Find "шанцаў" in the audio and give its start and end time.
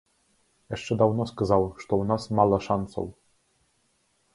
2.71-3.05